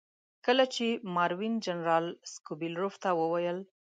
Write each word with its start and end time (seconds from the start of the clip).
کله 0.45 0.65
چې 0.75 0.85
ماروین 1.15 1.53
جنرال 1.65 2.05
سکوبیلروف 2.31 2.95
ته 3.03 3.09
وویل. 3.21 3.59